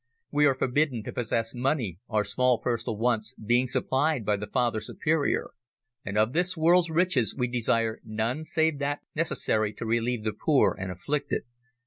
"We 0.31 0.47
are 0.47 0.55
forbidden 0.57 1.03
to 1.03 1.11
possess 1.13 1.53
money, 1.53 1.99
our 2.09 2.23
small 2.23 2.57
personal 2.57 2.97
wants 2.97 3.35
being 3.35 3.67
supplied 3.67 4.25
by 4.25 4.37
the 4.37 4.47
father 4.47 4.81
superior, 4.81 5.51
and 6.03 6.17
of 6.17 6.33
this 6.33 6.57
world's 6.57 6.89
riches 6.89 7.35
we 7.37 7.47
desire 7.47 7.99
none 8.03 8.43
save 8.43 8.79
that 8.79 9.01
necessary 9.13 9.73
to 9.73 9.85
relieve 9.85 10.23
the 10.23 10.33
poor 10.33 10.75
and 10.75 10.91
afflicted." 10.91 11.43